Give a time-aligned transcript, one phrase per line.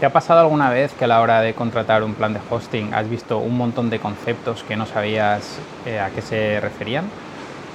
[0.00, 2.94] ¿Te ha pasado alguna vez que a la hora de contratar un plan de hosting
[2.94, 7.04] has visto un montón de conceptos que no sabías eh, a qué se referían?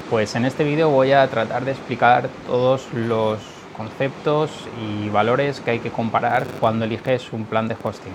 [0.10, 3.38] Pues en este vídeo voy a tratar de explicar todos los
[3.78, 4.50] conceptos
[4.82, 8.14] y valores que hay que comparar cuando eliges un plan de hosting.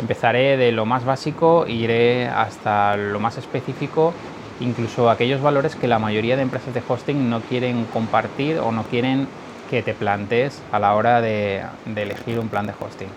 [0.00, 4.12] Empezaré de lo más básico e iré hasta lo más específico,
[4.58, 8.82] incluso aquellos valores que la mayoría de empresas de hosting no quieren compartir o no
[8.82, 9.28] quieren
[9.74, 11.62] que te plantees a la hora de,
[11.96, 13.08] elegir un plan de hosting.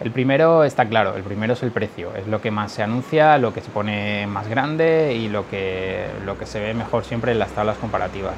[0.00, 3.36] El primero está claro, el primero es el precio, es lo que más se anuncia,
[3.36, 7.32] lo que se pone más grande y lo que, lo que se ve mejor siempre
[7.32, 8.34] en las tablas comparativas.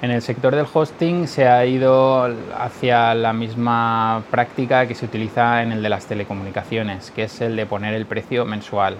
[0.00, 5.62] En el sector del hosting se ha ido hacia la misma práctica que se utiliza
[5.62, 8.96] en el de las telecomunicaciones, que es el de poner el precio mensual.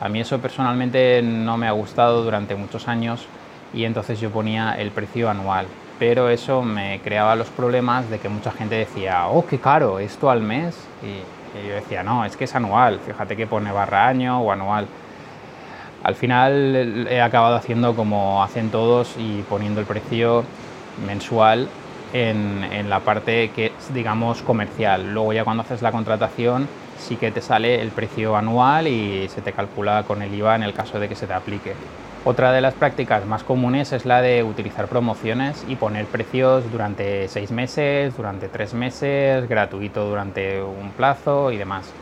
[0.00, 3.26] A mí eso personalmente no me ha gustado durante muchos años
[3.74, 5.66] y entonces yo ponía el precio anual
[5.98, 10.30] pero eso me creaba los problemas de que mucha gente decía, oh, qué caro, esto
[10.30, 10.76] al mes.
[11.02, 11.22] Y,
[11.68, 14.88] yo decía, no, es que es anual, fíjate que pone barra año o anual.
[16.02, 20.42] Al final he acabado haciendo como hacen todos y poniendo el precio
[21.06, 21.68] mensual
[22.12, 25.14] en, en, la parte que es, digamos, comercial.
[25.14, 29.40] Luego ya cuando haces la contratación sí que te sale el precio anual y se
[29.40, 31.74] te calcula con el IVA en el caso de que se te aplique.
[32.26, 37.28] Otra de las prácticas más comunes es la de utilizar promociones y poner precios durante
[37.28, 41.92] seis meses, durante tres meses, gratuito durante un plazo y demás.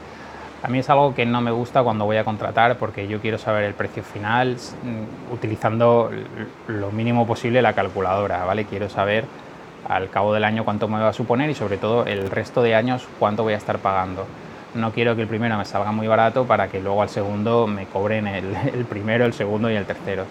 [0.62, 3.36] A mí es algo que no me gusta cuando voy a contratar porque yo quiero
[3.36, 6.08] saber el precio final mm, utilizando
[6.68, 8.64] lo mínimo posible la calculadora, ¿vale?
[8.66, 9.24] Quiero saber
[9.88, 12.76] al cabo del año cuánto me va a suponer y sobre todo el resto de
[12.76, 14.28] años cuánto voy a estar pagando
[14.74, 17.86] no quiero que el primero me salga muy barato para que luego al segundo me
[17.86, 20.24] cobren el, primero, el segundo y el tercero.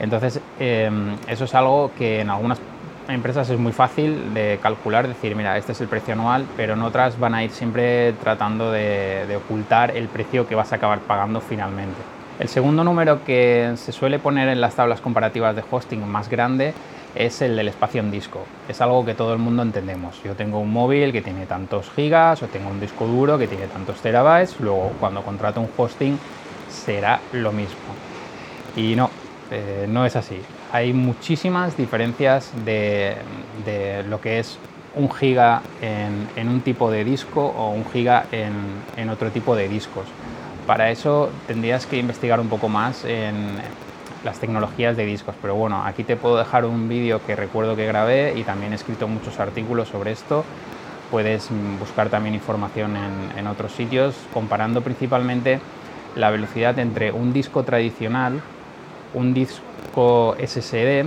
[0.00, 2.58] Entonces, em, eso es algo que en algunas
[3.08, 6.82] empresas es muy fácil de calcular, decir, mira, este es el precio anual, pero en
[6.82, 11.00] otras van a ir siempre tratando de, de ocultar el precio que vas a acabar
[11.00, 12.00] pagando finalmente.
[12.38, 16.74] El segundo número que se suele poner en las tablas comparativas de hosting más grande
[17.14, 18.40] es el del espacio en disco.
[18.68, 20.22] Es algo que todo el mundo entendemos.
[20.22, 23.66] Yo tengo un móvil que tiene tantos gigas o tengo un disco duro que tiene
[23.66, 26.18] tantos terabytes, luego cuando contrato un hosting
[26.68, 27.76] será lo mismo.
[28.76, 29.10] Y no,
[29.50, 30.40] eh, no es así.
[30.72, 33.16] Hay muchísimas diferencias de,
[34.08, 34.58] lo que es
[34.94, 38.52] un giga en, un tipo de disco o un giga en,
[38.96, 40.06] en otro tipo de discos.
[40.66, 43.58] Para eso tendrías que investigar un poco más en,
[44.24, 45.34] las tecnologías de discos.
[45.40, 48.76] Pero bueno, aquí te puedo dejar un vídeo que recuerdo que grabé y también he
[48.76, 50.44] escrito muchos artículos sobre esto.
[51.10, 52.96] Puedes mm, buscar también información
[53.36, 55.60] en, otros sitios, comparando principalmente
[56.16, 58.40] la velocidad entre un disco tradicional,
[59.14, 61.04] un disco SSD,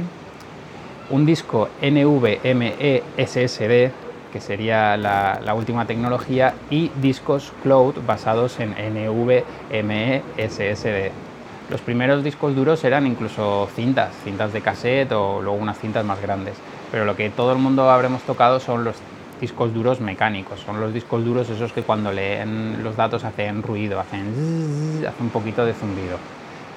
[1.09, 3.91] un disco NVMe SSD,
[4.31, 11.24] que sería la, la, última tecnología, y discos cloud basados en NVMe SSD.
[11.67, 16.21] Los primeros discos duros eran incluso cintas, cintas de cassette o luego unas cintas más
[16.21, 16.63] grandes.
[16.91, 19.01] Pero lo que todo el mundo habremos tocado son los
[19.39, 23.99] discos duros mecánicos, son los discos duros esos que cuando leen los datos hacen ruido,
[23.99, 26.19] hacen, un poquito de zumbido.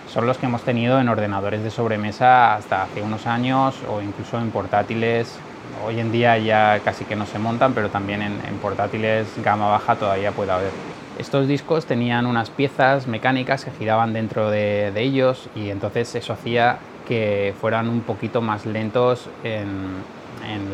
[0.07, 4.39] Son los que hemos tenido en ordenadores de sobremesa hasta hace unos años o incluso
[4.39, 5.45] en portátiles.
[5.71, 9.99] Hoy en día ya casi que no se montan, pero también en portátiles gama baja
[9.99, 10.88] todavía puede haber.
[11.19, 16.79] Estos discos tenían unas piezas mecánicas que giraban dentro de, ellos y entonces eso hacía
[17.09, 20.07] que fueran un poquito más lentos en,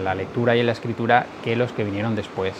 [0.05, 2.53] la lectura y en la escritura que los que vinieron después.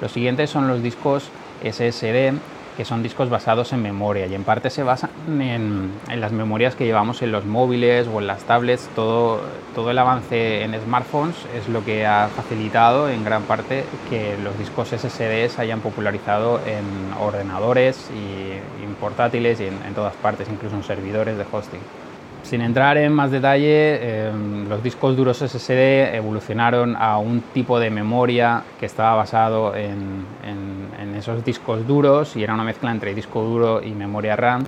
[0.00, 1.28] Los siguientes son los discos
[1.64, 2.34] SSD,
[2.76, 5.10] que son discos basados en memoria y en parte se basan
[5.40, 5.90] en,
[6.20, 8.88] las memorias que llevamos en los móviles o en las tablets.
[8.94, 9.40] Todo,
[9.74, 14.56] todo el avance en smartphones es lo que ha facilitado en gran parte que los
[14.58, 18.52] discos SSD se hayan popularizado en ordenadores y
[18.82, 22.11] en portátiles y en todas partes, incluso en servidores de hosting.
[22.42, 27.90] Sin entrar en más detalle, em, los discos duros SSD evolucionaron a un tipo de
[27.90, 30.42] memoria que estaba basado en,
[31.16, 34.66] esos discos duros y era una mezcla entre disco duro y memoria RAM.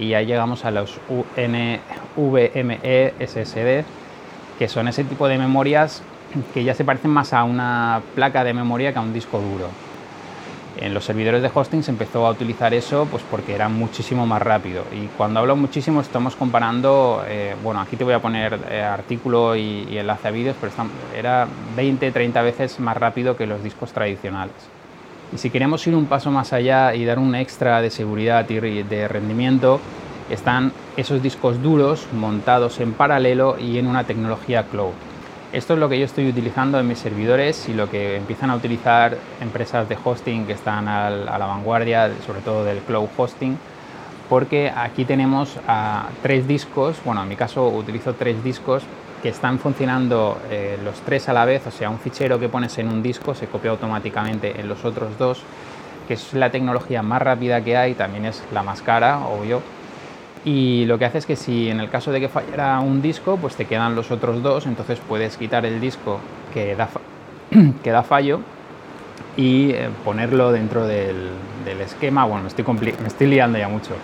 [0.00, 0.98] Y ya llegamos a los
[1.36, 2.80] NVMe
[3.20, 3.84] SSD,
[4.58, 6.02] que son ese tipo de memorias
[6.52, 9.85] que ya se parecen más a una placa de memoria que a un disco duro.
[10.78, 14.42] En los servidores de hosting se empezó a utilizar eso pues porque era muchísimo más
[14.42, 14.84] rápido.
[14.92, 19.56] Y cuando hablo muchísimo estamos comparando, eh, bueno, aquí te voy a poner eh, artículo
[19.56, 20.72] y, enlace a vídeos, pero
[21.16, 24.54] era 20, 30 veces más rápido que los discos tradicionales.
[25.34, 28.82] Y si queremos ir un paso más allá y dar un extra de seguridad y
[28.82, 29.80] de rendimiento,
[30.30, 34.92] están esos discos duros montados en paralelo y en una tecnología cloud.
[35.52, 38.56] Esto es lo que yo estoy utilizando en mis servidores y lo que empiezan a
[38.56, 43.56] utilizar empresas de hosting que están a la vanguardia, sobre todo del cloud hosting,
[44.28, 45.56] porque aquí tenemos
[46.20, 48.82] tres discos, bueno, en mi caso utilizo tres discos
[49.22, 52.76] que están funcionando eh, los tres a la vez, o sea, un fichero que pones
[52.78, 55.42] en un disco se copia automáticamente en los otros dos,
[56.08, 59.62] que es la tecnología más rápida que hay, también es la más cara, obvio,
[60.46, 63.36] y lo que hace es que si en el caso de que fallara un disco,
[63.36, 66.20] pues te quedan los otros dos, entonces puedes quitar el disco
[66.54, 66.88] que da,
[67.82, 68.40] que da fallo
[69.36, 71.32] y eh, ponerlo dentro del,
[71.80, 72.24] esquema.
[72.26, 73.96] Bueno, me estoy, me estoy liando ya mucho.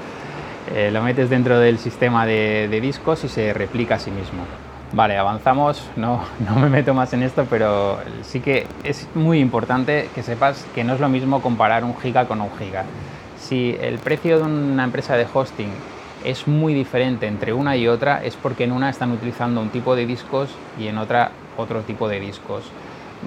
[0.74, 4.42] Eh, lo metes dentro del sistema de, discos y se replica a sí mismo.
[4.92, 10.10] Vale, avanzamos, no, no me meto más en esto, pero sí que es muy importante
[10.12, 12.84] que sepas que no es lo mismo comparar un giga con un giga.
[13.38, 15.70] Si el precio de una empresa de hosting
[16.24, 19.94] es muy diferente entre una y otra es porque en una están utilizando un tipo
[19.96, 22.64] de discos y en otra otro tipo de discos.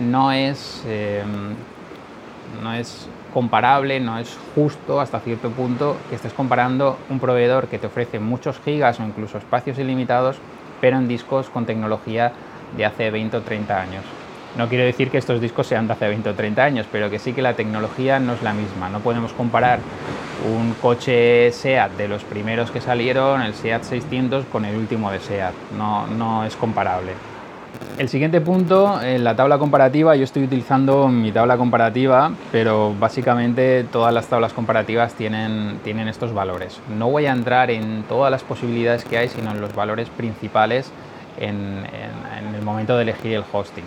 [0.02, 1.56] No es, em,
[2.64, 7.78] no es comparable, no es justo hasta cierto punto que estés comparando un proveedor que
[7.78, 10.38] te ofrece muchos gigas o incluso espacios ilimitados,
[10.82, 12.32] pero en discos con tecnología
[12.78, 14.04] de hace 20 o 30 años.
[14.56, 17.20] No quiero decir que estos discos sean de hace 20 o 30 años, pero que
[17.20, 18.90] sí que la tecnología no es la misma.
[18.90, 19.80] No podemos comparar
[20.44, 25.20] un coche SEAT de los primeros que salieron, el SEAT 600, con el último de
[25.20, 25.54] SEAT.
[25.78, 27.14] No, no es comparable.
[27.98, 33.86] El siguiente punto, en la tabla comparativa, yo estoy utilizando mi tabla comparativa, pero básicamente
[33.92, 36.80] todas las tablas comparativas tienen, tienen estos valores.
[36.98, 40.92] No voy a entrar en todas las posibilidades que hay, sino en los valores principales
[41.38, 41.86] en
[42.56, 43.84] el momento de elegir el hosting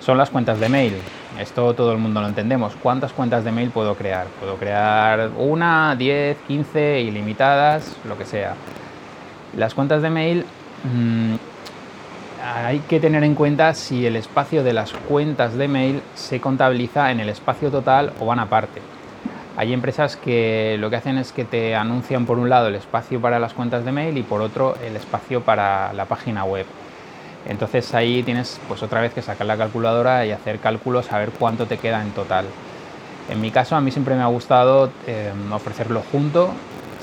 [0.00, 0.94] son las cuentas de mail.
[1.38, 2.74] Esto todo el mundo lo entendemos.
[2.82, 4.26] ¿Cuántas cuentas de mail puedo crear?
[4.40, 8.54] Puedo crear una, 10, 15, ilimitadas, lo que sea.
[9.56, 10.44] Las cuentas de mail
[10.84, 11.34] mm,
[12.42, 17.10] hay que tener en cuenta si el espacio de las cuentas de mail se contabiliza
[17.10, 18.80] en el espacio total o van aparte.
[19.56, 23.20] Hay empresas que lo que hacen es que te anuncian por un lado el espacio
[23.20, 26.64] para las cuentas de mail y por otro el espacio para la página web.
[27.46, 31.30] Entonces ahí tienes pues otra vez que sacar la calculadora y hacer cálculos a ver
[31.30, 32.46] cuánto te queda en total.
[33.30, 36.50] En mi caso a mí siempre me ha gustado eh, ofrecerlo junto,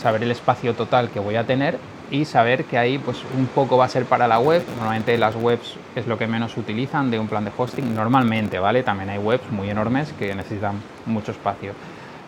[0.02, 1.78] saber el espacio total que voy a tener
[2.12, 4.64] y saber que ahí pues un poco va a ser para la web.
[4.78, 7.94] Normalmente las webs es lo que menos utilizan de un plan de hosting.
[7.96, 8.84] Normalmente, ¿vale?
[8.84, 11.74] También hay webs muy enormes que necesitan mucho espacio.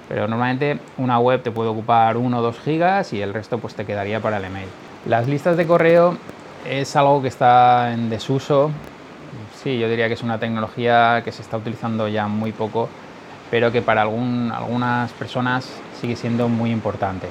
[0.08, 3.76] Pero normalmente una web te puede ocupar 1 o 2 gigas y el resto pues
[3.76, 4.68] te quedaría para el email.
[5.06, 6.18] Las listas de correo
[6.66, 8.72] es algo que está en desuso.
[9.64, 12.90] Sí, yo diría que es una tecnología que se está utilizando ya muy poco,
[13.52, 15.70] pero que para algunas personas
[16.00, 17.28] sigue siendo muy importante.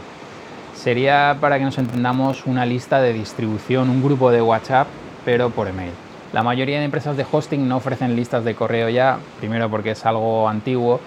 [0.75, 4.87] Sería, para que nos entendamos, una lista de distribución, un grupo de WhatsApp,
[5.25, 5.93] pero por email.
[6.33, 10.05] La mayoría de empresas de hosting no ofrecen listas de correo ya, primero porque es
[10.05, 11.01] algo antiguo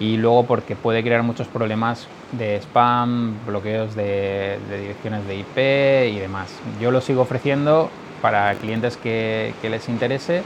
[0.00, 6.18] y luego porque puede crear muchos problemas de spam, bloqueos de, direcciones de IP y
[6.18, 6.48] demás.
[6.80, 7.90] Yo lo sigo ofreciendo
[8.22, 10.42] para clientes que, les interese,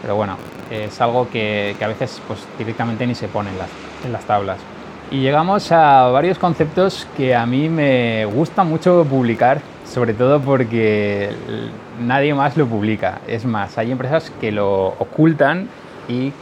[0.00, 0.36] pero bueno,
[0.70, 3.68] es algo que, a veces pues, directamente ni se pone en las,
[4.04, 4.58] en las tablas.
[5.10, 11.30] Y llegamos a varios conceptos que a mí me gusta mucho publicar, sobre todo porque
[12.00, 13.20] nadie más lo publica.
[13.28, 15.68] Es más, hay empresas que lo ocultan
[16.08, 16.32] y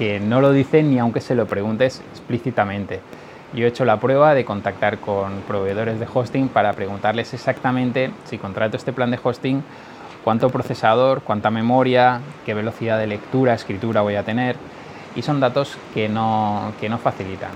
[0.00, 3.00] que no lo dicen ni aunque se lo preguntes explícitamente.
[3.52, 8.38] Yo he hecho la prueba de contactar con proveedores de hosting para preguntarles exactamente si
[8.38, 9.62] contrato este plan de hosting,
[10.24, 14.56] cuánto procesador, cuánta memoria, qué velocidad de lectura, escritura voy a tener.
[15.16, 17.50] Y son datos que no, que no facilitan.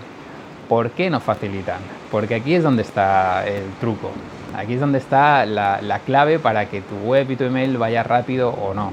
[0.69, 1.79] ¿Por qué no facilitan?
[2.11, 4.11] Porque aquí es donde está el truco.
[4.55, 8.03] Aquí es donde está la, la clave para que tu web y tu email vaya
[8.03, 8.93] rápido o no.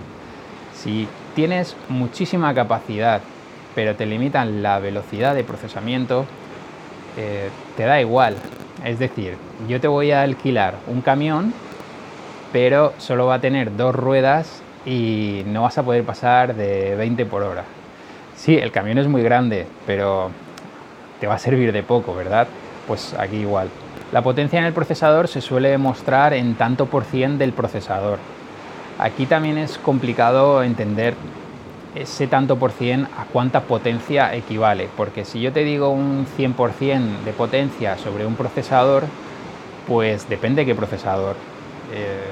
[0.73, 3.19] Si tienes muchísima capacidad
[3.75, 6.25] pero te limitan la velocidad de procesamiento,
[7.17, 8.35] eh, te da igual.
[8.83, 9.37] Es decir,
[9.67, 11.53] yo te voy a alquilar un camión,
[12.51, 17.25] pero solo va a tener dos ruedas y no vas a poder pasar de 20
[17.25, 17.63] por hora.
[18.35, 20.31] Sí, el camión es muy grande, pero
[21.19, 22.47] te va a servir de poco, ¿verdad?
[22.87, 23.69] Pues aquí igual.
[24.11, 28.17] La potencia en el procesador se suele mostrar en tanto por cien del procesador.
[28.97, 31.13] Aquí también es complicado entender
[31.95, 34.89] ese tanto por cien a cuánta potencia equivale.
[34.95, 39.03] Porque si yo te digo un 100% de potencia sobre un procesador,
[39.87, 41.35] pues depende de qué procesador.
[41.93, 42.31] Eh,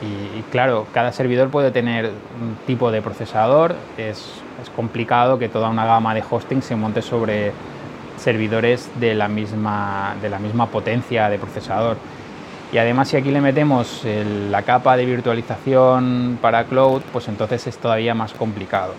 [0.00, 2.06] y, claro, cada servidor puede tener
[2.40, 3.74] un tipo de procesador.
[3.96, 4.24] Es,
[4.62, 7.52] es, complicado que toda una gama de hosting se monte sobre
[8.16, 11.96] servidores de la misma, de la misma potencia de procesador.
[12.70, 14.04] Y además si aquí le metemos
[14.50, 18.92] la capa de virtualización para cloud, pues entonces es todavía más complicado.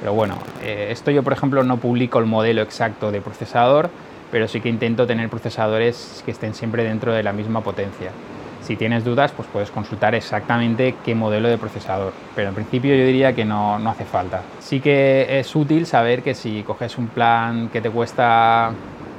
[0.00, 3.90] Pero bueno, eh, esto yo por ejemplo no publico el modelo exacto de procesador,
[4.30, 8.10] pero sí que intento tener procesadores que estén siempre dentro de la misma potencia.
[8.60, 13.04] Si tienes dudas, pues puedes consultar exactamente qué modelo de procesador, pero en principio yo
[13.04, 14.42] diría que no, no hace falta.
[14.58, 18.72] Sí que es útil saber que si coges un plan que te cuesta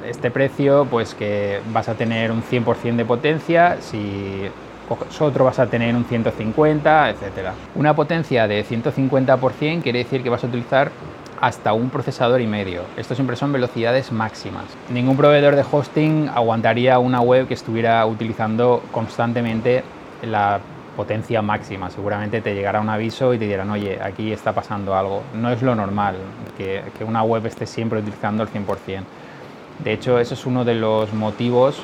[0.10, 4.50] este precio, pues que vas a tener un 100% de potencia, si
[4.88, 7.54] coges otro vas a tener un 150, etcétera.
[7.76, 10.92] Una potencia de 150% quiere decir que vas a utilizar
[11.40, 12.84] hasta un procesador y medio.
[12.96, 14.66] Esto siempre son velocidades máximas.
[14.90, 19.84] Ningún proveedor de hosting aguantaría una web que estuviera utilizando constantemente
[20.24, 20.60] la
[20.96, 21.92] potencia máxima.
[21.92, 25.22] Seguramente te llegará un aviso y te dirán, oye, aquí está pasando algo.
[25.36, 26.16] No es lo normal
[26.58, 29.04] que, que una web esté siempre utilizando el 100%.
[29.84, 31.82] De hecho, eso es uno de los motivos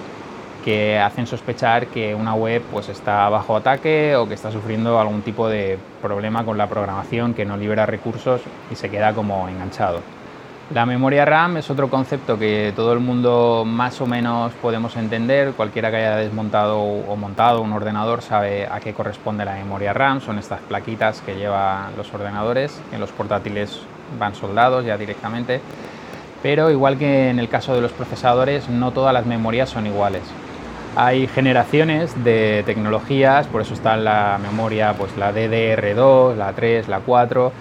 [0.63, 5.21] que hacen sospechar que una web pues está bajo ataque o que está sufriendo algún
[5.21, 9.99] tipo de problema con la programación que no libera recursos y se queda como enganchado.
[10.73, 15.51] La memoria RAM es otro concepto que todo el mundo más o menos podemos entender.
[15.51, 20.21] Cualquiera que haya desmontado o montado un ordenador sabe a qué corresponde la memoria RAM.
[20.21, 22.81] Son estas plaquitas que llevan los ordenadores.
[22.93, 23.81] En los portátiles
[24.17, 25.59] van soldados ya directamente.
[26.43, 30.23] Pero igual que en el caso de los procesadores, no todas las memorias son iguales.
[30.95, 36.99] Hay generaciones de tecnologías, por eso está la memoria, pues la DDR2, la 3, la
[36.99, 37.51] 4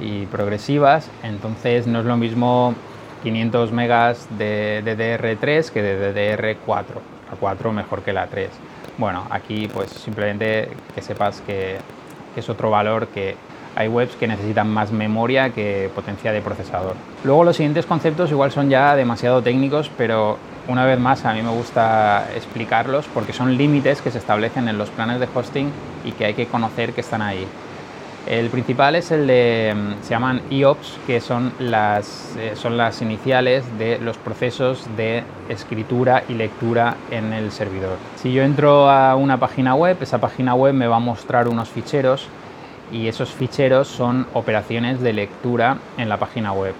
[0.00, 1.08] y progresivas.
[1.22, 2.74] Entonces no es lo mismo
[3.22, 6.84] 500 megas de DDR3 que de DDR4.
[7.30, 8.50] La 4 mejor que la 3.
[8.98, 11.78] Bueno, aquí pues simplemente que sepas que,
[12.34, 13.36] que es otro valor que
[13.76, 16.94] hay webs que necesitan más memoria que potencia de procesador.
[17.24, 21.42] Luego los siguientes conceptos igual son ya demasiado técnicos, pero una vez más a mí
[21.42, 25.70] me gusta explicarlos porque son límites que se establecen en los planes de hosting
[26.04, 27.46] y que hay que conocer que están ahí.
[28.26, 33.00] El principal es el de, mm, se llaman IOPS, que son las, eh, son las
[33.00, 37.98] iniciales de los procesos de escritura y lectura en el servidor.
[38.16, 41.68] Si yo entro a una página web, esa página web me va a mostrar unos
[41.68, 42.26] ficheros
[42.92, 46.74] y esos ficheros son operaciones de lectura en la página web.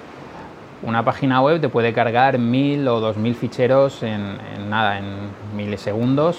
[0.83, 5.05] Una página web te puede cargar mil o dos mil ficheros en, nada, en
[5.57, 6.39] milisegundos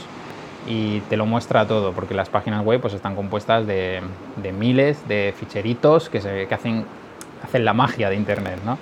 [0.68, 4.02] y te lo muestra todo, porque las páginas web pues, están compuestas de,
[4.58, 6.86] miles de ficheritos que, se, que hacen,
[7.44, 8.60] hacen la magia de Internet.
[8.66, 8.78] ¿no?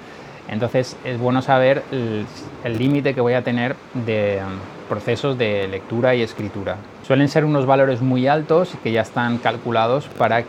[0.47, 4.53] Entonces es bueno saber el límite que voy a tener de um,
[4.87, 6.77] procesos de lectura y escritura.
[7.07, 10.43] Suelen ser unos valores muy altos que ya están calculados para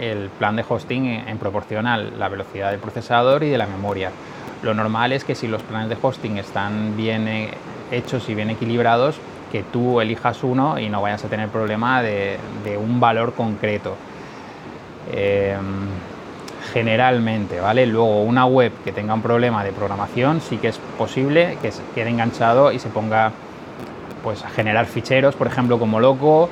[0.00, 4.10] el plan de hosting en proporción a la velocidad del procesador y de la memoria.
[4.62, 7.50] Lo normal es que si los planes de hosting están bien eh,
[7.90, 9.16] hechos y bien equilibrados,
[9.52, 12.38] que tú elijas uno y no vayas a tener problema de,
[12.78, 13.96] un valor concreto.
[15.12, 15.88] Em,
[16.72, 17.84] generalmente, ¿vale?
[17.86, 22.10] Luego una web que tenga un problema de programación sí que es posible que quede
[22.10, 23.32] enganchado y se ponga
[24.22, 26.48] pues a generar ficheros, por ejemplo, como loco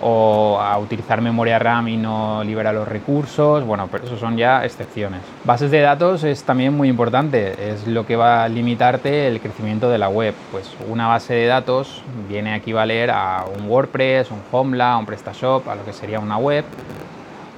[0.00, 4.64] o a utilizar memoria RAM y no libera los recursos, bueno, pero eso son ya
[4.64, 5.20] excepciones.
[5.44, 9.90] Bases de datos es también muy importante, es lo que va a limitarte el crecimiento
[9.90, 10.34] de la web.
[10.52, 15.68] Pues una base de datos viene a equivaler a un WordPress, un Homeland, un PrestaShop,
[15.68, 16.64] a lo que sería una web.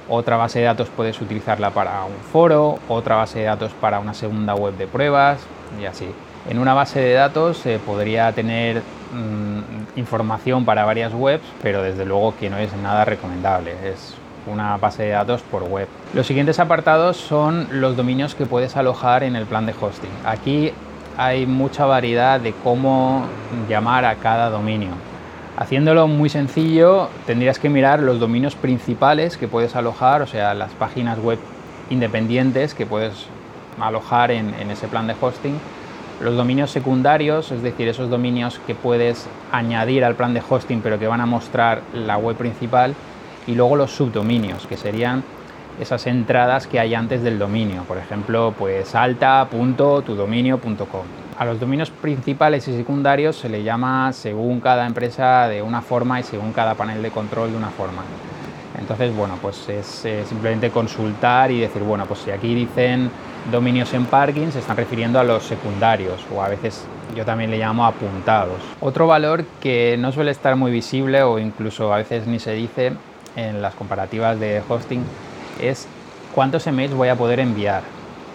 [0.09, 4.13] Otra base de datos puedes utilizarla para un foro, otra base de datos para una
[4.13, 5.39] segunda web de pruebas
[5.79, 6.09] y así.
[6.49, 8.81] En una base de datos se podría tener
[9.13, 13.73] mm, información para varias webs, pero desde luego que no es nada recomendable.
[13.83, 14.15] Es
[14.47, 15.87] una base de datos por web.
[16.13, 20.09] Los siguientes apartados son los dominios que puedes alojar en el plan de hosting.
[20.25, 20.71] Aquí
[21.17, 23.25] hay mucha variedad de cómo
[23.69, 24.91] llamar a cada dominio.
[25.57, 30.71] Haciéndolo muy sencillo, tendrías que mirar los dominios principales que puedes alojar, o sea, las
[30.71, 31.37] páginas web
[31.89, 33.27] independientes que puedes
[33.79, 35.59] alojar en, en ese plan de hosting
[36.21, 40.99] los dominios secundarios, es decir, esos dominios que puedes añadir al plan de hosting pero
[40.99, 42.93] que van a mostrar la web principal.
[43.47, 45.23] Y luego los subdominios, que serían
[45.79, 47.83] esas entradas que hay antes del dominio.
[47.83, 51.01] Por ejemplo, pues alta.tudominio.com.
[51.39, 56.19] A los dominios principales y secundarios se le llama según cada empresa de una forma
[56.19, 58.03] y según cada panel de control de una forma.
[58.91, 63.09] Entonces, bueno, pues es eh, simplemente consultar y decir, bueno, pues si aquí dicen
[63.49, 66.83] dominios en parking se están refiriendo a los secundarios o a veces
[67.15, 68.59] yo también le llamo apuntados.
[68.81, 72.91] Otro valor que no suele estar muy visible o incluso a veces ni se dice
[73.37, 75.03] en las comparativas de hosting
[75.61, 75.87] es
[76.35, 77.83] cuántos emails voy a poder enviar.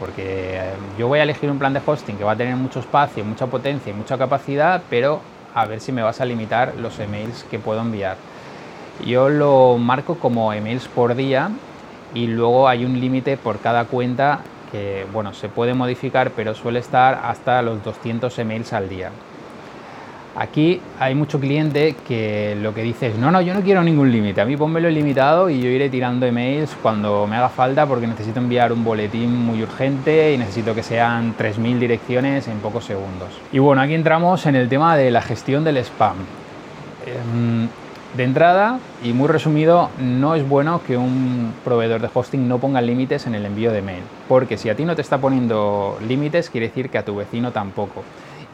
[0.00, 2.80] Porque eh, yo voy a elegir un plan de hosting que va a tener mucho
[2.80, 5.20] espacio, mucha potencia y mucha capacidad, pero
[5.54, 8.16] a ver si me vas a limitar los emails que puedo enviar.
[9.04, 11.50] Yo lo marco como emails por día
[12.14, 14.40] y luego hay un límite por cada cuenta
[14.72, 19.10] que bueno, se puede modificar, pero suele estar hasta los 200 emails al día.
[20.38, 24.12] Aquí hay mucho cliente que lo que dice es, no, no, yo no quiero ningún
[24.12, 28.06] límite, a mí pónmelo limitado y yo iré tirando emails cuando me haga falta porque
[28.06, 33.30] necesito enviar un boletín muy urgente y necesito que sean 3.000 direcciones en pocos segundos.
[33.50, 36.16] Y bueno, aquí entramos en el tema de la gestión del spam.
[37.06, 37.68] Em,
[38.16, 42.80] de entrada, y muy resumido, no es bueno que un proveedor de hosting no ponga
[42.80, 46.50] límites en el envío de mail, porque si a ti no te está poniendo límites,
[46.50, 48.02] quiere decir que a tu vecino tampoco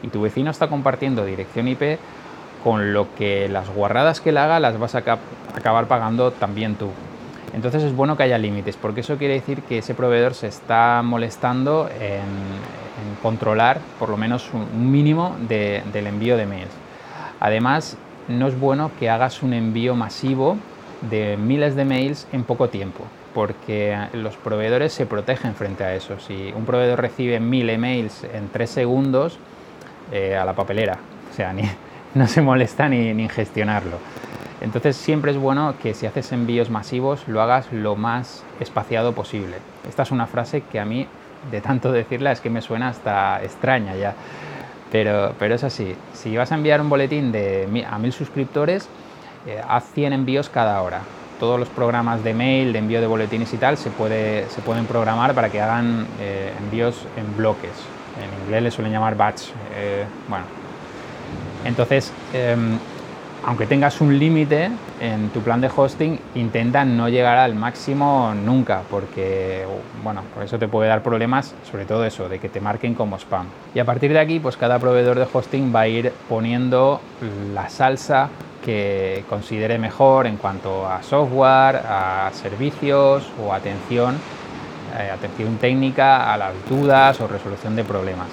[0.03, 1.97] y tu vecino está compartiendo dirección IP,
[2.63, 6.89] con lo que las guarradas que le haga las vas a acabar pagando también tú.
[7.53, 11.01] Entonces es bueno que haya límites, porque eso quiere decir que ese proveedor se está
[11.03, 12.83] molestando en,
[13.21, 16.71] controlar por lo menos un mínimo del envío de mails.
[17.39, 20.57] Además, no es bueno que hagas un envío masivo
[21.09, 23.03] de miles de mails en poco tiempo,
[23.33, 26.19] porque los proveedores se protegen frente a eso.
[26.19, 29.37] Si un proveedor recibe mil emails en tres segundos,
[30.11, 30.97] eh, a la papelera,
[31.31, 31.63] o sea, ni,
[32.13, 33.97] no se molesta ni, ni gestionarlo.
[34.61, 39.57] Entonces siempre es bueno que si haces envíos masivos lo hagas lo más espaciado posible.
[39.89, 41.05] Esta es una frase que a mí,
[41.51, 44.15] de tanto decirla, es que me suena hasta extraña ya.
[44.93, 45.93] Pero, pero es así.
[46.13, 48.87] Si vas a enviar un boletín de, a mil suscriptores,
[49.45, 51.01] eh, haz 100 envíos cada hora.
[51.37, 54.85] Todos los programas de mail, de envío de boletines y tal, se, puede, se pueden
[54.85, 59.49] programar para que hagan eh, envíos en bloques en inglés le suelen llamar batch.
[59.75, 60.45] Eh, bueno,
[61.65, 62.77] entonces, em,
[63.45, 64.69] aunque tengas un límite
[65.01, 69.65] en tu plan de hosting, intenta no llegar al máximo nunca, porque
[70.03, 73.17] bueno, por eso te puede dar problemas, sobre todo eso, de que te marquen como
[73.17, 73.47] spam.
[73.75, 77.01] Y a partir de aquí, pues cada proveedor de hosting va a ir poniendo
[77.53, 78.29] la salsa
[78.63, 84.15] que considere mejor en cuanto a software, a servicios o atención
[84.97, 88.27] eh, atención técnica a las dudas o resolución de problemas.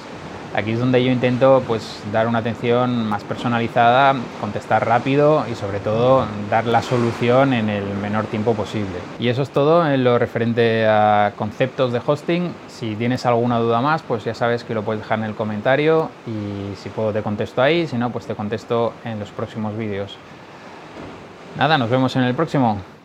[0.52, 5.78] Aquí es donde yo intento pues, dar una atención más personalizada, contestar rápido y sobre
[5.78, 8.99] todo dar la solución en el menor tiempo posible.
[9.21, 12.52] Y eso es todo en lo referente a conceptos de hosting.
[12.67, 16.10] Si tienes alguna duda más, pues ya sabes que lo puedes dejar en el comentario
[16.26, 20.17] y si puedo te contesto ahí, si no, pues te contesto en los próximos vídeos.
[21.56, 23.00] Nada, nos vemos en el próximo.